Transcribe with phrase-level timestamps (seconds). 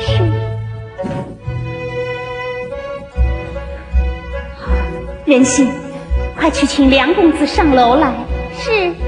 [0.00, 0.22] 是
[5.26, 5.68] 人心
[6.36, 8.12] 快去请梁公子上楼来。
[8.58, 8.99] 是。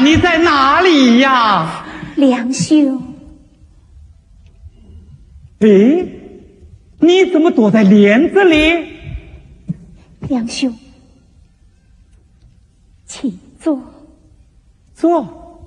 [0.00, 1.84] 你在哪里呀，
[2.16, 3.14] 梁兄？
[5.60, 5.68] 哎，
[6.98, 8.86] 你怎么躲在帘子里？
[10.28, 10.78] 梁兄，
[13.06, 13.80] 请坐。
[14.94, 15.66] 坐？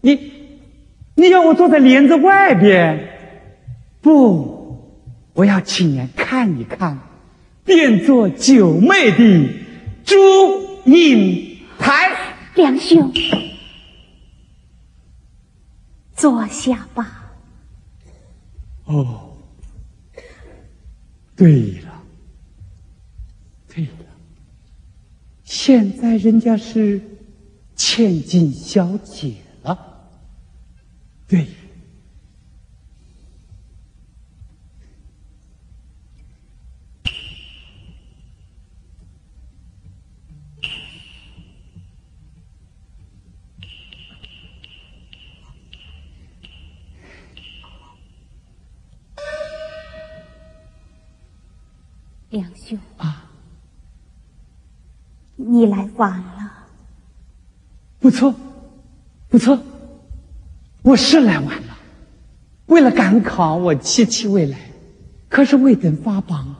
[0.00, 0.32] 你
[1.14, 3.08] 你要我坐在帘子外边？
[4.02, 5.00] 不，
[5.34, 6.98] 我要亲眼看一看，
[7.64, 9.48] 变作九妹的
[10.04, 10.16] 朱
[10.84, 12.25] 英台。
[12.56, 13.12] 梁兄，
[16.16, 17.30] 坐下吧。
[18.86, 19.36] 哦，
[21.36, 22.02] 对了，
[23.68, 24.06] 对了，
[25.44, 26.98] 现在人家是
[27.74, 30.08] 千金小姐了，
[31.28, 31.46] 对。
[52.28, 53.30] 梁兄啊，
[55.36, 56.66] 你来晚了。
[57.98, 58.34] 不错，
[59.28, 59.62] 不错，
[60.82, 61.78] 我是来晚了。
[62.66, 64.58] 为了赶考，我期期未来，
[65.28, 66.56] 可是未等发榜，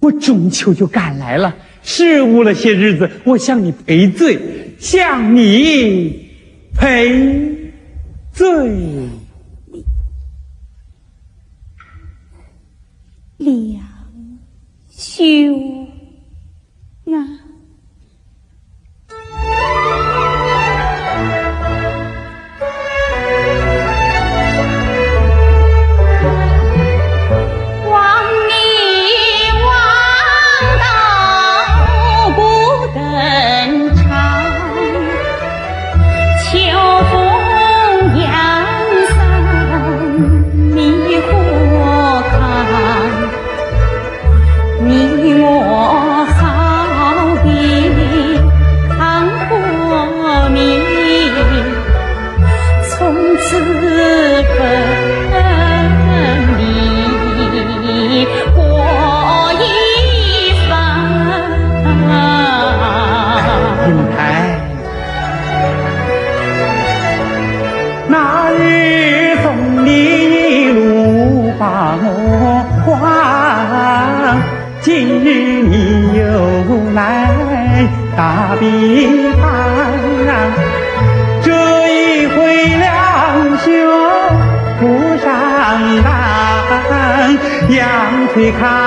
[0.00, 1.54] 我中秋就赶来了。
[1.82, 6.30] 失误了些日子，我向你赔罪，向你
[6.74, 7.72] 赔
[8.32, 9.08] 罪。
[13.36, 13.84] 梁。
[14.96, 15.86] 兄
[17.06, 17.44] 啊。
[88.36, 88.83] 你看。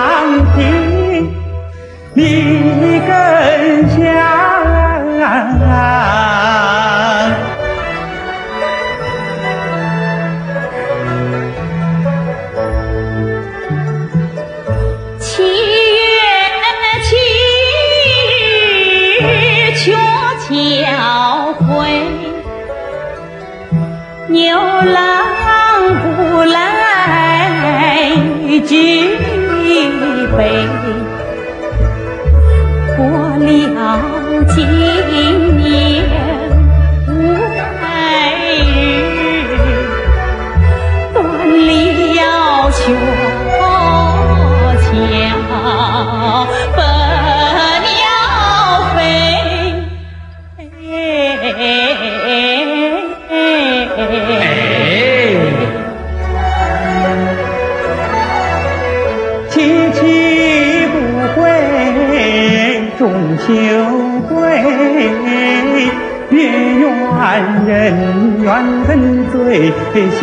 [67.77, 68.49] 圆人缘
[68.87, 69.71] 很醉
[70.11, 70.19] 心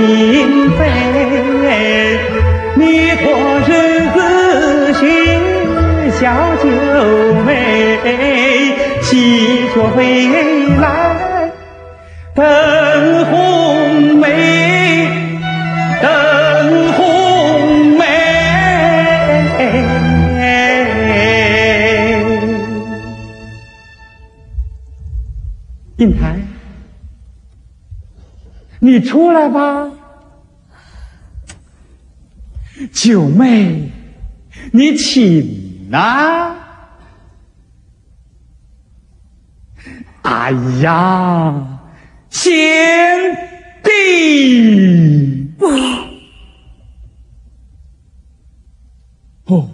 [0.72, 0.80] 扉。
[2.76, 2.82] 你
[3.22, 3.24] 托
[3.68, 3.70] 日
[4.12, 4.18] 子
[4.94, 5.00] 许
[6.18, 6.22] 小
[6.60, 6.64] 九
[7.44, 7.48] 妹，
[9.02, 9.98] 喜鹊飞
[10.80, 10.82] 来
[12.34, 12.44] 等
[13.26, 14.26] 红梅，
[16.02, 16.08] 等
[16.94, 18.02] 红梅。
[25.96, 26.33] 金台，
[28.94, 29.90] 你出来吧，
[32.92, 33.90] 九妹，
[34.70, 36.56] 你请呐！
[40.22, 41.80] 哎呀，
[42.30, 42.54] 贤
[43.82, 45.66] 弟，不，
[49.46, 49.68] 哦，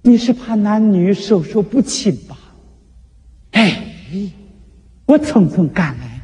[0.00, 2.38] 你是怕男女授受不亲吧？
[3.52, 3.82] 哎。
[5.04, 6.15] 我匆匆赶来，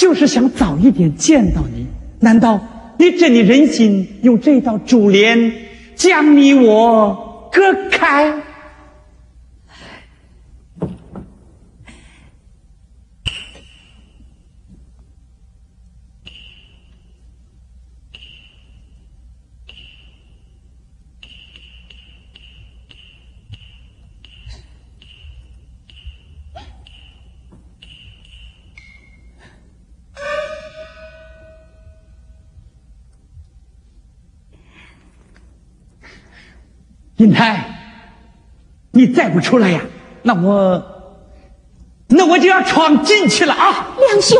[0.00, 1.86] 就是想早一点见到你。
[2.20, 2.58] 难道
[2.98, 5.52] 你真的忍心用这道珠帘
[5.94, 8.32] 将你我隔开？
[37.20, 37.78] 银泰，
[38.92, 39.84] 你再不出来呀，
[40.22, 41.18] 那我，
[42.08, 43.94] 那我就要闯进去了啊！
[43.98, 44.38] 梁兄，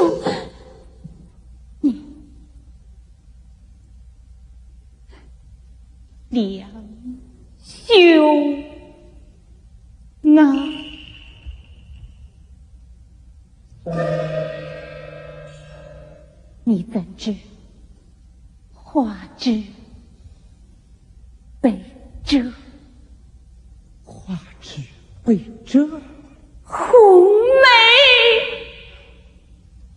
[6.30, 6.70] 你，梁
[7.60, 8.64] 兄
[10.38, 10.40] 啊，
[16.64, 17.36] 你怎知
[18.72, 19.64] 花枝
[21.60, 21.78] 被
[24.60, 24.82] 只
[25.24, 25.86] 为这，
[26.62, 26.80] 红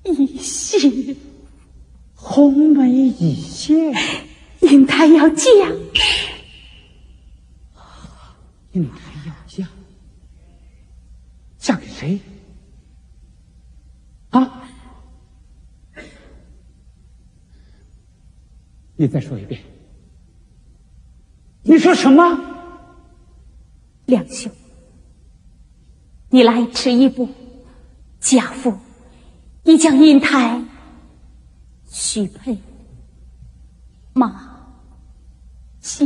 [0.04, 1.16] 梅一现，
[2.16, 3.94] 红梅一现，
[4.62, 5.46] 银台要嫁，
[8.72, 9.68] 银台要嫁，
[11.58, 12.20] 嫁给谁？
[14.30, 14.62] 啊？
[18.96, 19.62] 你再说一遍，
[21.64, 22.53] 你说什么？
[24.06, 24.52] 两兄。
[26.30, 27.30] 你来迟一步，
[28.20, 28.78] 家父
[29.64, 30.62] 已将银台
[31.90, 32.58] 许配
[34.14, 34.30] 马
[35.82, 36.06] 秀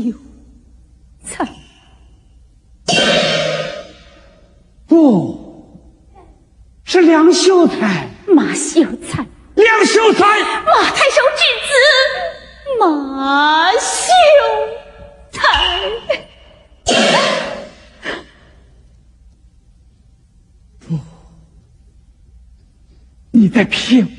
[1.24, 1.48] 才。
[4.86, 5.86] 不
[6.84, 9.26] 是梁秀才，马秀才，
[9.56, 11.70] 梁秀才，马太守之子，
[12.80, 14.12] 马秀
[15.32, 15.42] 才。
[23.38, 24.10] 你在骗我！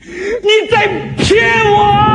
[0.00, 2.14] 你在骗我！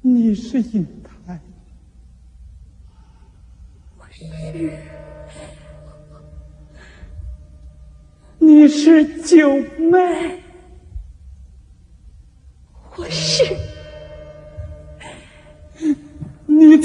[0.00, 1.38] 你是英台，
[3.98, 4.24] 我是，
[8.38, 9.54] 你是九
[9.90, 10.42] 妹，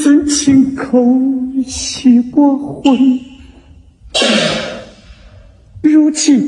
[0.01, 1.05] 曾亲口
[1.67, 3.19] 许过婚，
[5.81, 6.39] 如今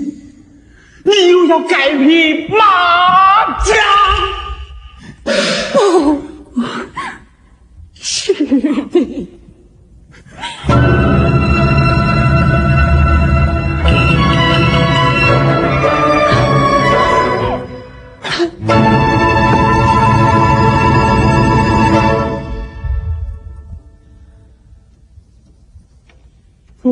[1.03, 3.75] 你又要改匹马缰。
[5.73, 6.20] 哦，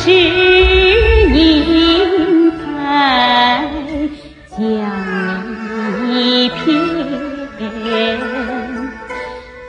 [0.09, 0.15] 只
[1.35, 3.61] 因爱
[4.49, 4.57] 将
[6.07, 6.53] 你疲，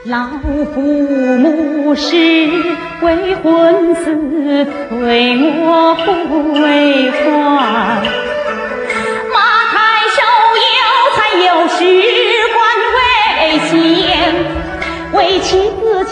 [0.05, 0.25] 老
[0.73, 0.81] 父
[1.37, 2.17] 母是
[3.01, 4.03] 未婚子，
[5.01, 8.20] 为我回房。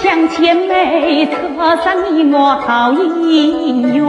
[0.02, 4.06] 向前妹，特送你我好姻缘。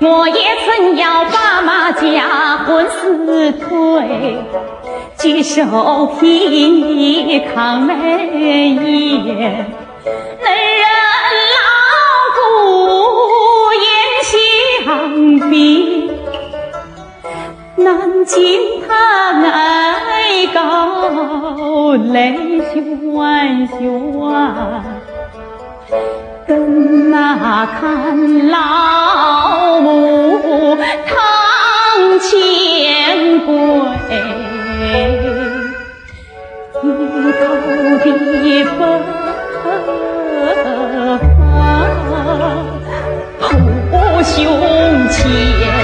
[0.00, 4.38] 我也曾要把马家魂撕退，
[5.18, 6.26] 举手劈
[6.68, 7.94] 你扛眉
[8.70, 9.66] 眼。
[10.04, 10.46] 能
[10.80, 10.84] 忍
[11.54, 11.58] 老
[12.36, 12.38] 骨
[13.84, 13.84] 眼
[14.24, 16.10] 相逼，
[17.76, 18.94] 能尽他
[19.32, 20.15] 恩。
[20.26, 22.34] 爱高泪
[22.72, 22.74] 悬
[23.68, 23.78] 悬。
[26.48, 33.54] 跟那看老母堂前跪，
[36.82, 36.84] 低
[37.34, 37.44] 头
[38.02, 38.06] 的
[38.76, 38.78] 分
[43.90, 44.34] 父兄
[45.08, 45.75] 前。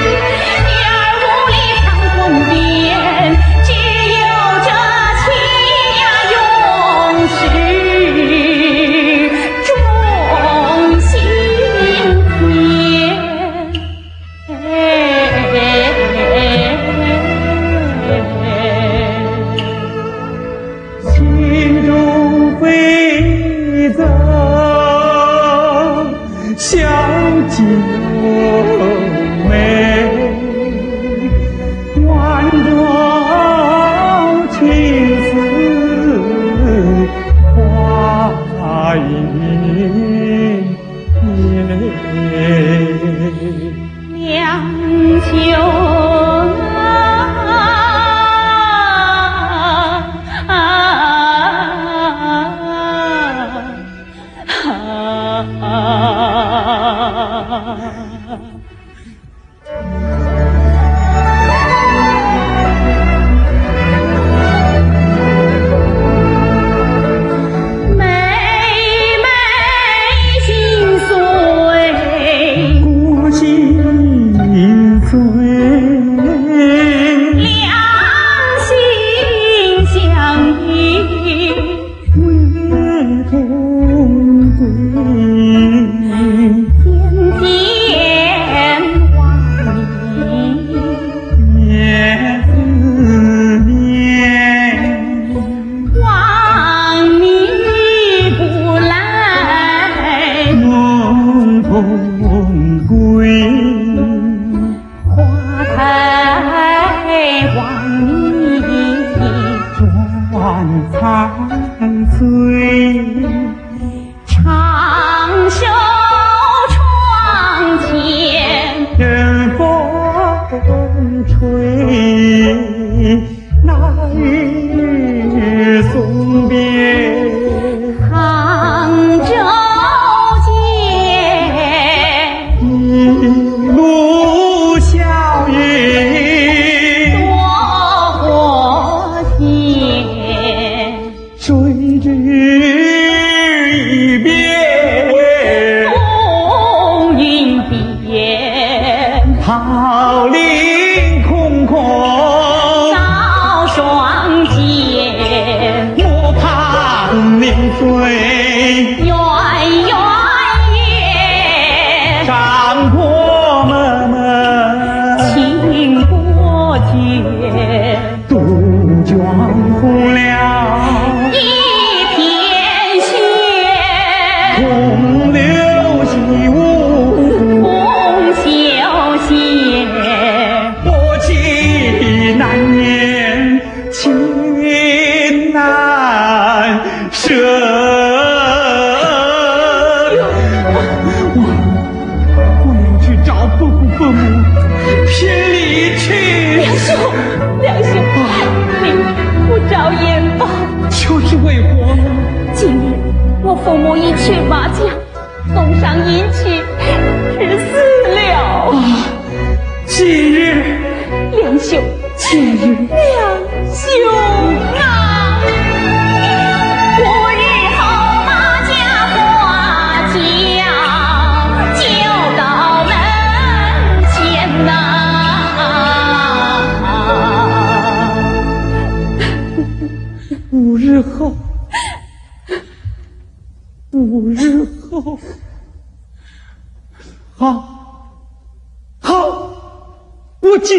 [27.73, 28.12] Thank you.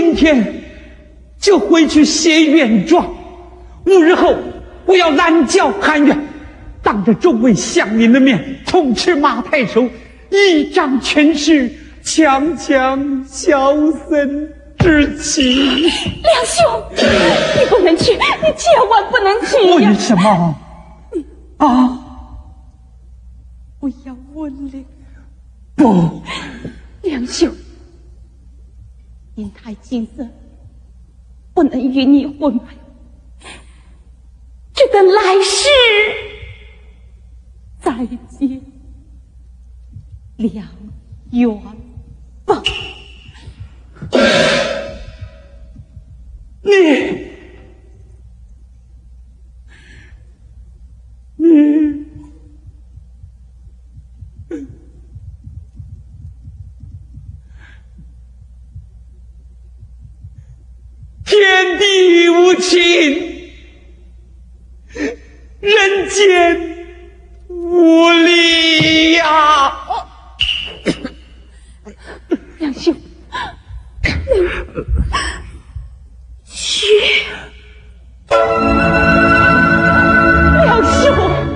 [0.03, 0.63] 今天
[1.39, 3.09] 就回去写原状。
[3.85, 4.35] 五日后，
[4.85, 6.27] 我要拦轿喊冤，
[6.81, 9.87] 当着众位乡民的面，痛斥马太守
[10.29, 11.71] 一掌权势，
[12.03, 15.53] 强强小森之妻。
[15.63, 15.89] 梁
[16.45, 18.19] 兄，你不能去，你
[18.57, 19.89] 千万不能去呀！
[19.89, 20.55] 为什么？
[21.57, 21.97] 啊？
[23.79, 24.71] 不要问了。
[25.77, 26.21] 不，
[27.03, 27.49] 梁兄，
[29.35, 30.27] 因太金色
[31.53, 32.75] 不能与你婚配，
[34.73, 35.67] 只等来世
[37.81, 38.61] 再见
[40.37, 40.67] 良
[41.31, 41.61] 缘
[42.45, 42.61] 吧。
[46.61, 46.71] 你，
[51.37, 52.12] 你。
[61.33, 63.49] 天地无情，
[65.59, 66.85] 人间
[67.47, 69.73] 无理呀！
[72.59, 72.95] 梁兄，
[76.45, 76.85] 去，
[80.63, 81.52] 梁兄。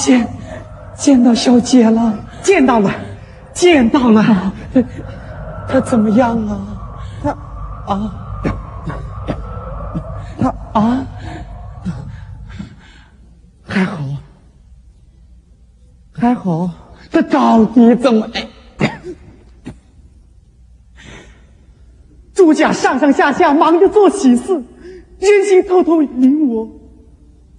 [0.00, 0.26] 见
[0.96, 2.18] 见到小姐了？
[2.42, 2.90] 见到了，
[3.52, 4.52] 见到了。
[5.68, 6.66] 她怎么样啊？
[7.22, 7.30] 她
[7.86, 8.12] 啊，
[10.38, 11.06] 她啊。
[13.66, 13.98] 还好，
[16.12, 16.70] 还好，
[17.12, 18.28] 她到底怎么？
[22.34, 24.54] 朱家上上下下忙着做喜事，
[25.18, 26.68] 人心偷偷引我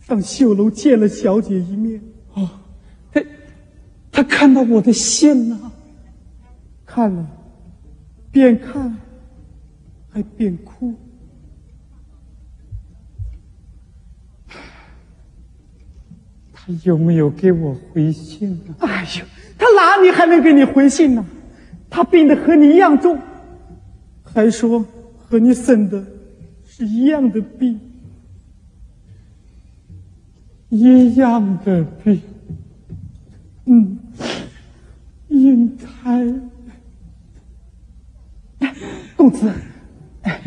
[0.05, 2.01] 上绣楼见了小姐一面。
[4.21, 5.71] 他看到我的信了
[6.85, 7.27] 看了
[8.31, 8.95] 边看
[10.11, 10.93] 还边哭。
[16.53, 18.75] 他有没有给我回信呢？
[18.81, 19.25] 哎呦
[19.57, 21.25] 他哪里还能给你回信呢？
[21.89, 23.19] 他病的和你一样重。
[24.23, 24.85] 还说
[25.17, 26.05] 和你生的
[26.63, 27.79] 是一样的病。
[30.69, 32.21] 一样的病。
[33.65, 33.97] 嗯。
[35.51, 36.33] 英台，
[39.17, 39.51] 公子，
[40.21, 40.41] 哎，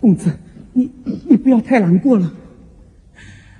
[0.00, 0.30] 公子，
[0.72, 0.90] 你
[1.28, 2.32] 你不要太难过了。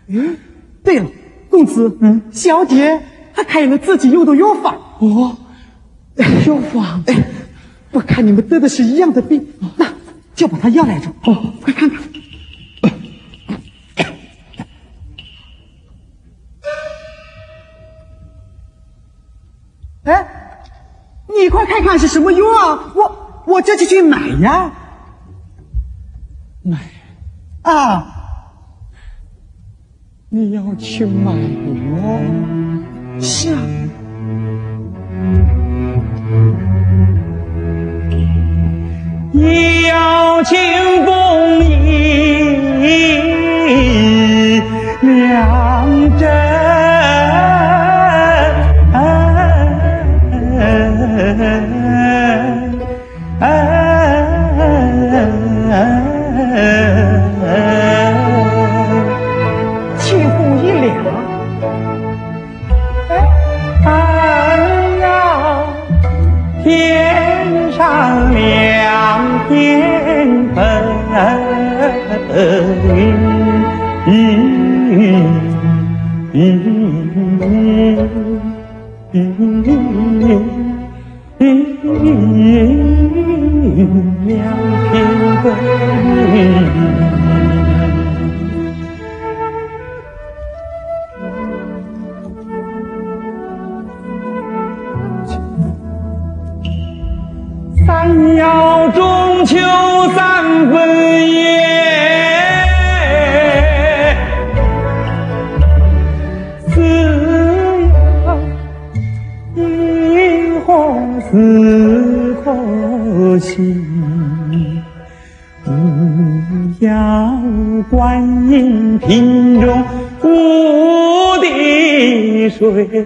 [0.08, 0.36] 嗯，
[0.82, 1.08] 对了，
[1.48, 3.00] 公子，嗯，小姐
[3.32, 5.38] 她开了自己用的药方哦。
[6.46, 7.24] 药方，哎，
[7.92, 9.86] 我看你们得的是一样的病，那
[10.34, 11.08] 就把他要来着。
[11.22, 12.02] 哦，快看看。
[21.40, 22.92] 你快看看是什么药啊？
[22.94, 24.70] 我我这就去买呀。
[26.62, 26.78] 买
[27.62, 28.06] 啊！
[30.28, 31.38] 你要去买药？
[33.20, 33.58] 是啊。
[39.32, 40.58] 一要清
[41.06, 41.60] 风
[69.50, 70.80] 两片
[79.12, 79.89] 两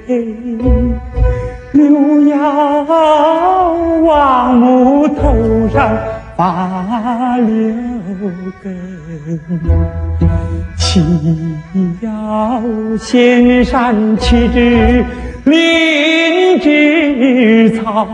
[0.06, 0.34] 水。
[1.72, 2.36] 六要
[4.02, 5.90] 王母头上
[6.36, 7.46] 发六
[8.62, 8.76] 根，
[10.76, 11.02] 七
[12.00, 12.62] 要
[12.98, 15.04] 仙山七枝
[15.44, 18.06] 灵芝草，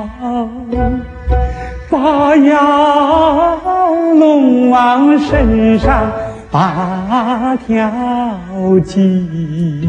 [1.91, 6.11] 八要龙王身上
[6.51, 7.91] 八条
[8.85, 9.87] 筋。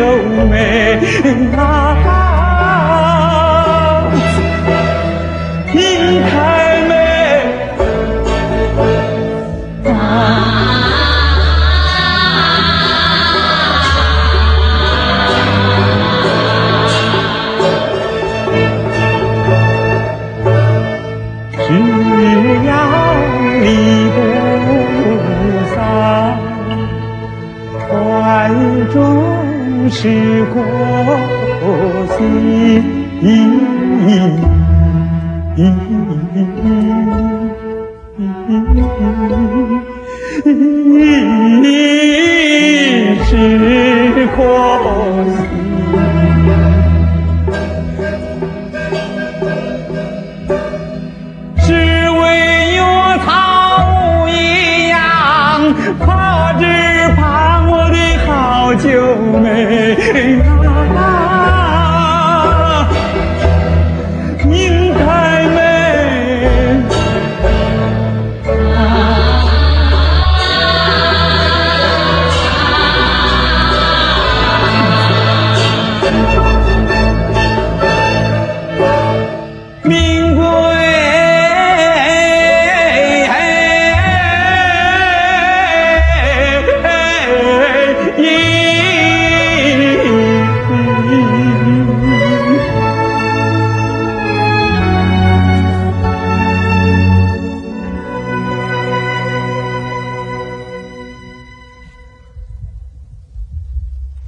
[0.00, 0.25] 好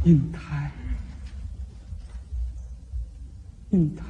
[0.09, 0.73] 英台，
[3.69, 4.07] 英台，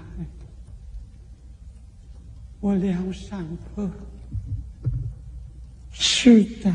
[2.61, 3.91] 我梁山伯
[5.91, 6.73] 是在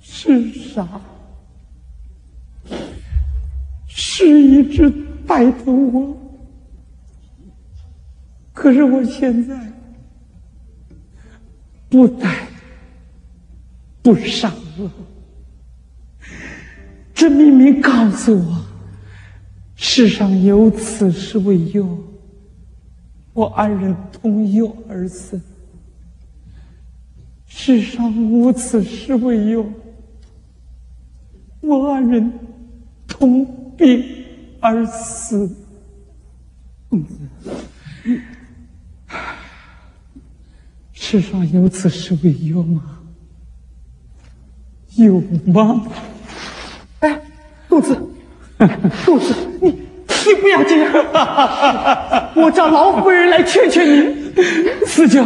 [0.00, 1.00] 世上
[3.86, 4.90] 是一直
[5.28, 6.16] 带着我，
[8.52, 9.72] 可是我现在
[11.88, 12.48] 不带
[14.02, 14.90] 不上了。
[17.20, 18.64] 这明明告诉我，
[19.76, 22.02] 世上有此事为忧。
[23.34, 25.38] 我二人同忧而死，
[27.46, 29.70] 世上无此事为忧。
[31.60, 32.32] 我二人
[33.06, 33.44] 同
[33.76, 34.02] 病
[34.58, 35.54] 而死。
[36.88, 37.18] 公子，
[40.92, 43.02] 世上有此事为忧吗？
[44.96, 45.86] 有吗？
[47.80, 47.96] 公子，
[49.06, 49.90] 公子，你。
[50.26, 50.92] 你不要这样，
[52.34, 54.34] 我叫老夫人来劝劝你。
[54.84, 55.24] 四舅，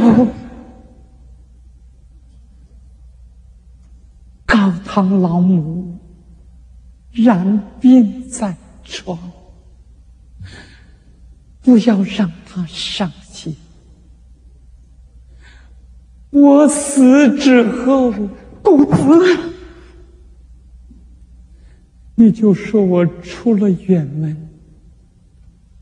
[4.46, 5.98] 高堂老母
[7.12, 9.18] 染病在床，
[11.62, 13.56] 不要让她伤心。
[16.30, 18.12] 我死之后，
[18.62, 19.53] 公子，
[22.14, 24.48] 你就说我出了远门。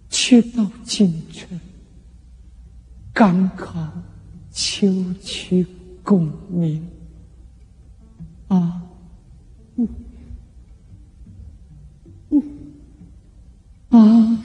[0.08, 1.58] 去到京城
[3.14, 3.90] 赶考，
[4.50, 4.86] 求
[5.22, 5.66] 取
[6.02, 6.86] 功名
[8.48, 8.82] 啊！
[9.76, 9.88] 嗯
[12.28, 12.42] 嗯
[13.88, 14.44] 啊！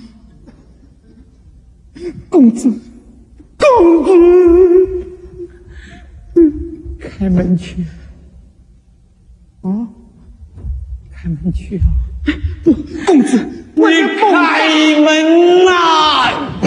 [2.30, 2.72] 公子，
[3.58, 4.06] 公
[6.34, 6.40] 子，
[6.98, 7.86] 开门去
[9.62, 9.90] 啊！
[11.28, 11.84] 开门去啊！
[12.64, 12.74] 不，
[13.06, 13.38] 公子。
[13.76, 13.84] 你
[14.18, 16.67] 开门呐！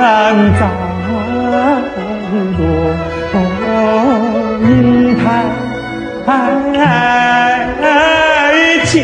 [0.00, 0.08] 山
[0.54, 0.60] 长
[2.56, 2.64] 落
[4.62, 4.64] 英
[5.18, 5.20] 台
[8.86, 8.96] 前，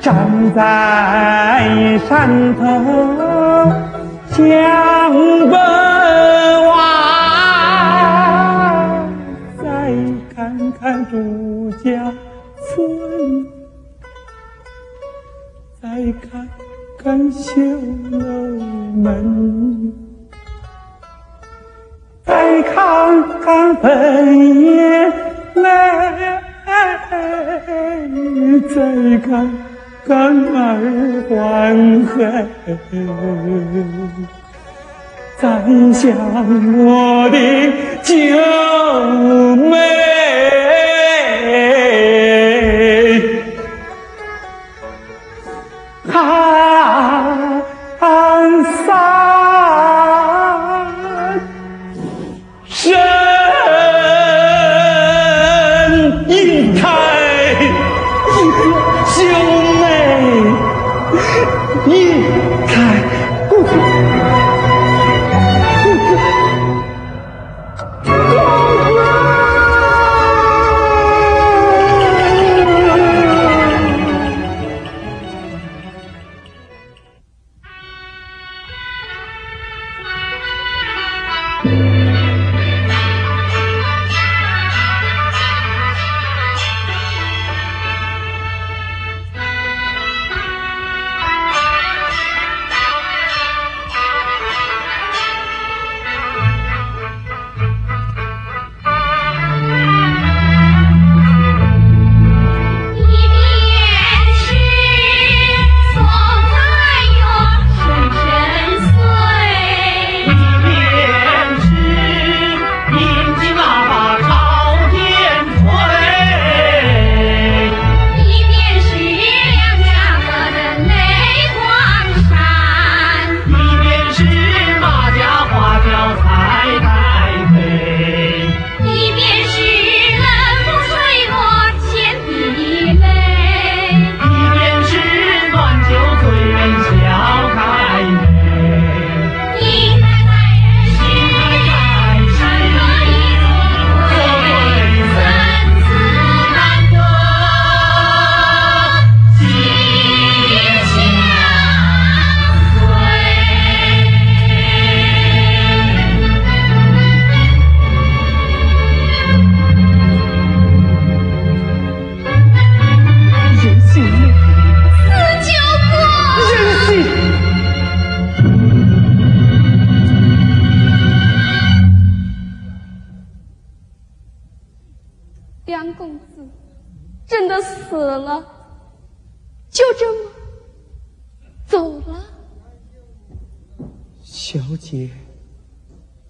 [0.00, 0.08] 站
[0.54, 0.58] 在
[2.08, 2.10] 山
[2.56, 2.60] 头
[4.30, 4.40] 向
[5.50, 5.54] 北
[6.66, 6.72] 望，
[9.62, 9.62] 再
[10.34, 10.34] 看
[10.80, 11.12] 看主
[11.84, 11.90] 将。
[17.12, 17.52] 看绣
[18.10, 18.18] 楼
[18.96, 19.92] 门，
[22.24, 25.12] 再看看坟茔
[25.56, 26.42] 来，
[28.74, 29.46] 再看。
[30.04, 31.30] 看儿还
[32.16, 32.18] 黑，
[35.36, 35.44] 再
[35.92, 36.02] 想
[36.82, 37.36] 我的
[38.02, 38.10] 九
[39.70, 39.76] 妹。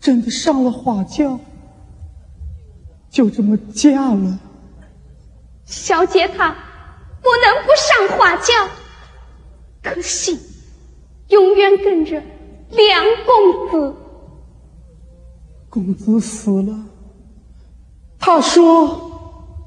[0.03, 1.39] 真的上了花轿，
[3.09, 4.39] 就这么嫁了。
[5.65, 6.51] 小姐她
[7.23, 8.53] 不能不上花轿，
[9.83, 10.39] 可惜
[11.29, 12.21] 永远跟着
[12.71, 13.97] 梁公子。
[15.71, 16.85] 公子死了，
[18.19, 19.09] 他说。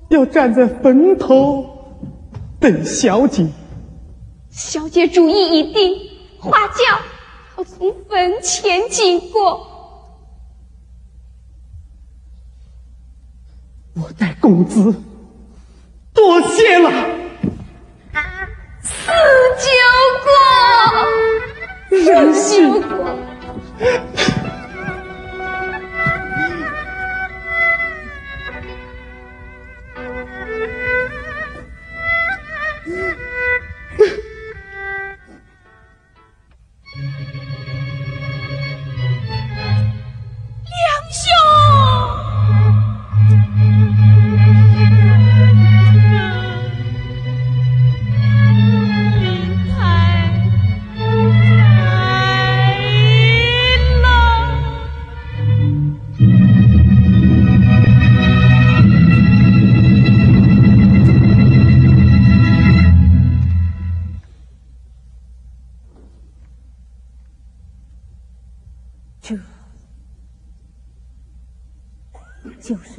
[0.09, 1.65] 要站在坟头
[2.59, 3.43] 等小姐。
[4.51, 5.95] 小姐主意已定，
[6.39, 6.75] 花轿
[7.57, 9.74] 要从坟前经过。
[13.95, 14.93] 我代公子
[16.13, 16.91] 多谢了。
[18.81, 19.11] 四
[19.63, 19.67] 九
[20.23, 20.29] 过，
[21.89, 23.15] 四九过。
[23.79, 24.34] 就是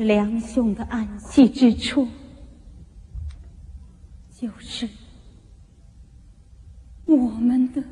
[0.07, 2.07] 梁兄的安息之处，
[4.30, 4.88] 就是
[7.07, 7.82] 我们的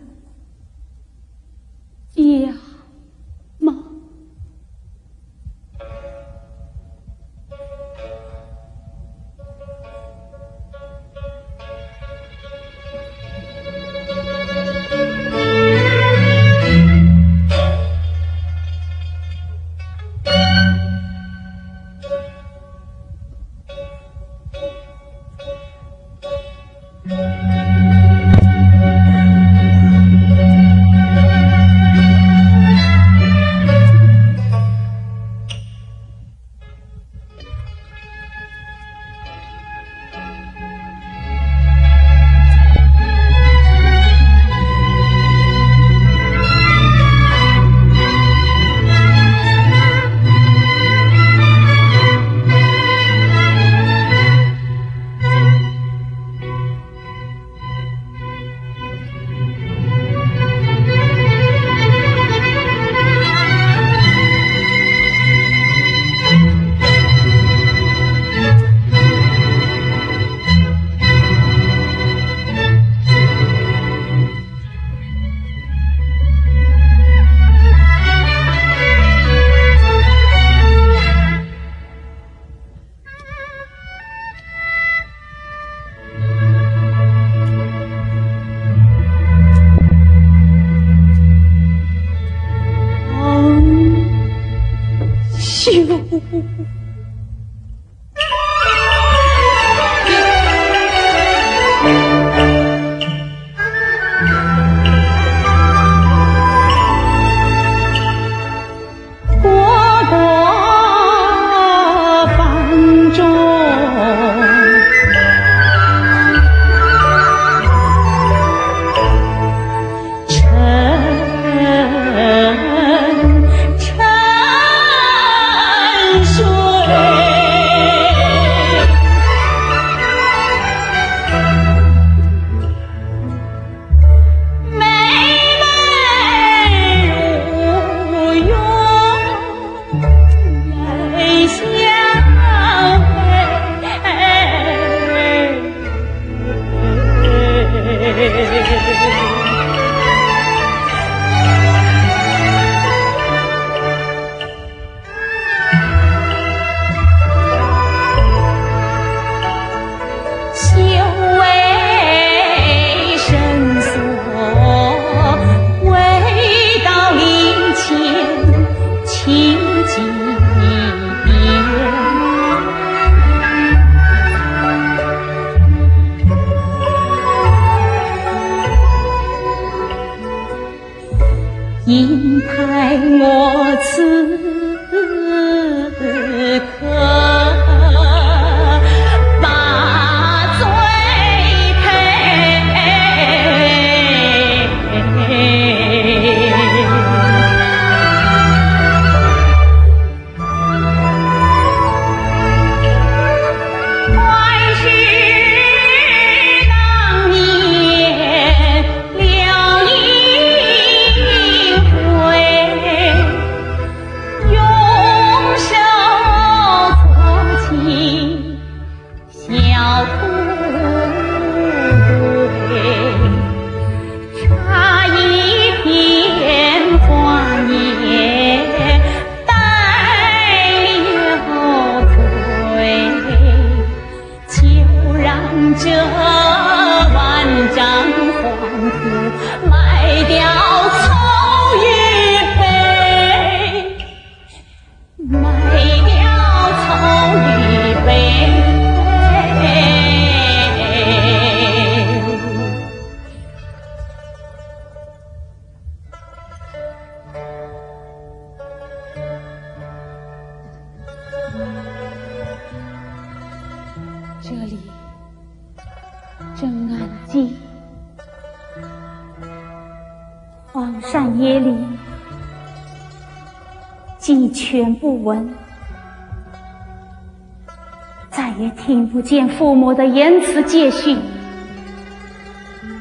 [279.57, 281.17] 父母的言辞戒训，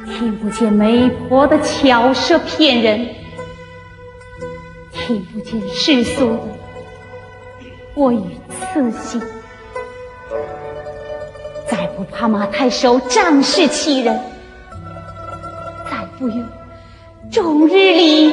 [0.06, 3.08] 听不见媒婆的巧舌骗人，
[4.91, 6.39] 听不见世俗的
[7.95, 8.22] 我与
[8.72, 9.22] 刺心。
[11.68, 14.20] 再不怕马太守仗势欺人，
[15.89, 16.45] 再不用
[17.32, 18.32] 终日里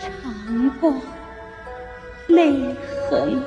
[0.00, 0.94] 尝过
[2.28, 2.50] 泪
[3.10, 3.42] 痕。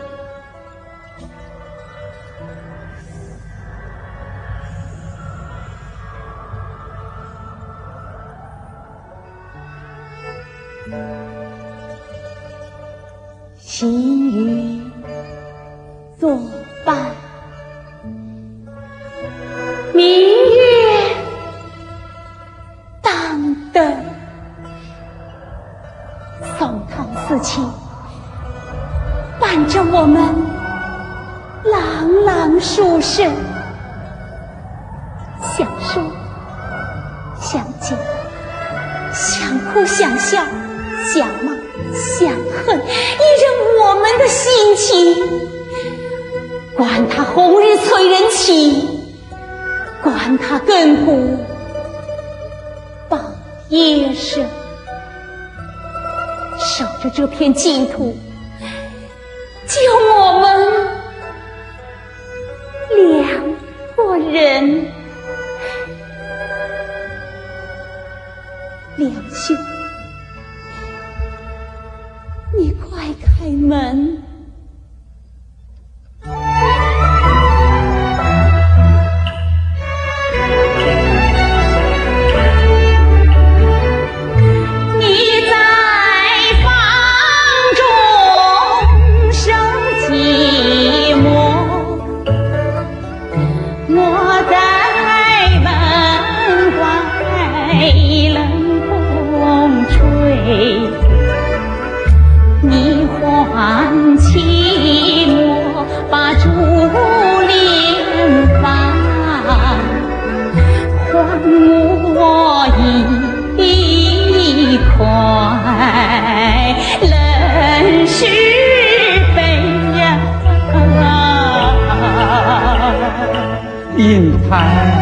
[123.97, 124.97] 银台，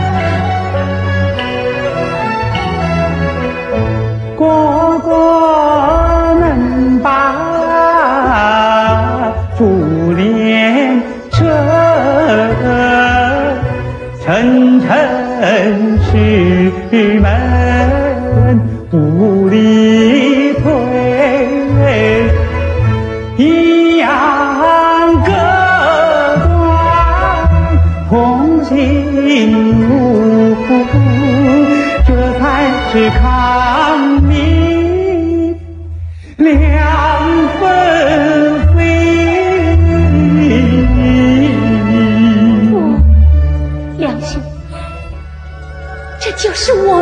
[46.38, 46.95] 就是我。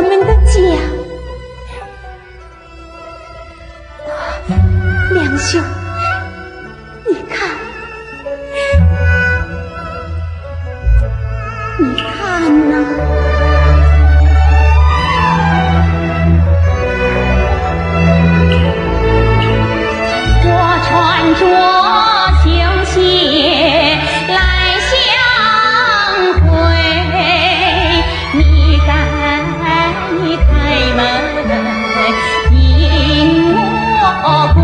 [34.34, 34.58] 我归。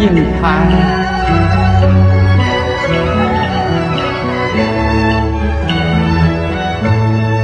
[0.00, 0.02] 银
[0.40, 0.42] 台，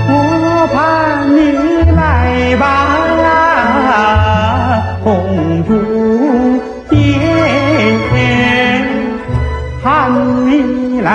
[0.09, 0.11] 我
[0.75, 0.77] 盼
[1.37, 1.39] 你
[1.95, 2.01] 来
[2.57, 2.63] 吧，
[5.05, 5.07] 红
[5.69, 5.71] 烛
[6.89, 6.97] 点，
[9.85, 9.87] 盼
[10.47, 10.51] 你
[11.03, 11.07] 来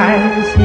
[0.46, 0.56] 喜